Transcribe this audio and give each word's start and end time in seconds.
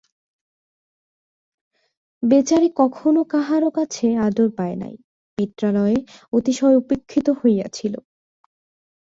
বেচারি 2.23 2.69
কখনো 2.77 3.21
কাহারো 3.31 3.69
কাছে 3.77 4.05
আদর 4.27 4.47
পায় 4.57 4.75
নাই, 4.75 4.95
পিত্রালয়ে 5.37 5.97
অতিশয় 6.33 6.75
উপেক্ষিত 6.75 7.27
হইয়াছিল। 7.39 7.93